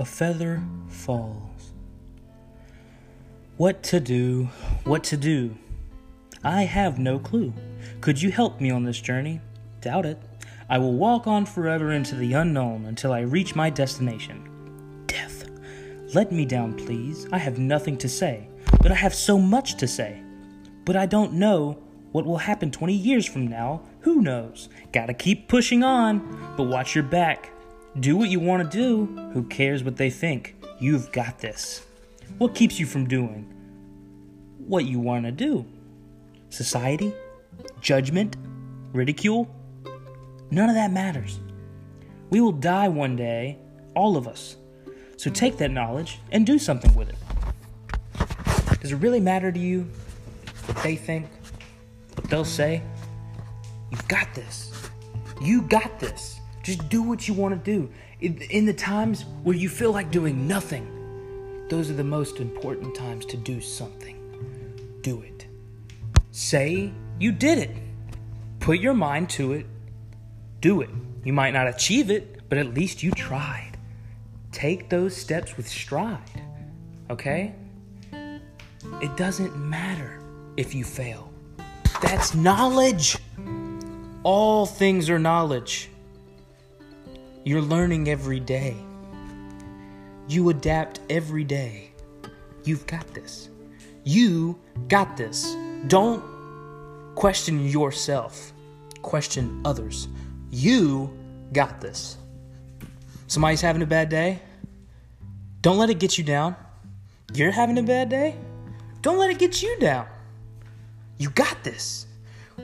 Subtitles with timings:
[0.00, 1.74] a feather falls.
[3.58, 4.48] What to do?
[4.84, 5.58] What to do?
[6.42, 7.52] I have no clue.
[8.00, 9.42] Could you help me on this journey?
[9.82, 10.18] Doubt it.
[10.70, 15.04] I will walk on forever into the unknown until I reach my destination.
[15.06, 15.44] Death.
[16.14, 17.26] Let me down, please.
[17.30, 18.48] I have nothing to say,
[18.80, 20.22] but I have so much to say.
[20.86, 21.76] But I don't know
[22.12, 23.82] what will happen 20 years from now.
[24.00, 24.70] Who knows?
[24.92, 27.52] Gotta keep pushing on, but watch your back.
[27.98, 29.06] Do what you want to do.
[29.32, 30.54] Who cares what they think?
[30.78, 31.84] You've got this.
[32.38, 33.52] What keeps you from doing
[34.58, 35.66] what you want to do?
[36.50, 37.12] Society?
[37.80, 38.36] Judgment?
[38.92, 39.52] Ridicule?
[40.52, 41.40] None of that matters.
[42.30, 43.58] We will die one day,
[43.96, 44.56] all of us.
[45.16, 47.16] So take that knowledge and do something with it.
[48.80, 49.88] Does it really matter to you
[50.66, 51.26] what they think?
[52.14, 52.82] What they'll say?
[53.90, 54.72] You've got this.
[55.42, 56.39] You got this.
[56.76, 57.90] Just do what you want to do.
[58.20, 60.86] In, the times where you feel like doing nothing,
[61.68, 64.16] those are the most important times to do something.
[65.02, 65.46] Do it.
[66.30, 67.76] Say you did it.
[68.60, 69.66] Put your mind to it.
[70.60, 70.90] Do it.
[71.24, 73.76] You might not achieve it, but at least you tried.
[74.52, 76.20] Take those steps with stride.
[77.10, 77.52] Okay?
[78.12, 80.22] It doesn't matter
[80.56, 81.32] if you fail.
[82.00, 83.16] That's knowledge.
[84.22, 85.90] All things are knowledge.
[87.42, 88.76] You're learning every day.
[90.28, 91.92] You adapt every day.
[92.64, 93.48] You've got this.
[94.04, 95.56] You got this.
[95.86, 96.22] Don't
[97.14, 98.52] question yourself,
[99.00, 100.08] question others.
[100.50, 101.16] You
[101.52, 102.18] got this.
[103.26, 104.42] Somebody's having a bad day?
[105.62, 106.56] Don't let it get you down.
[107.32, 108.36] You're having a bad day?
[109.00, 110.06] Don't let it get you down.
[111.16, 112.06] You got this.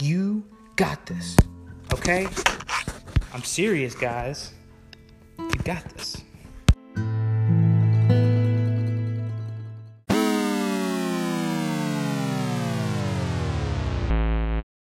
[0.00, 0.44] You
[0.76, 1.36] got this.
[1.92, 2.28] Okay?
[3.32, 4.52] I'm serious, guys.
[5.70, 6.19] Got this.